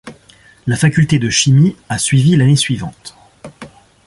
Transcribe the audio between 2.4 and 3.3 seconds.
suivante.